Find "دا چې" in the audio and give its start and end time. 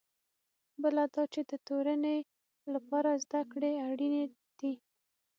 1.15-1.41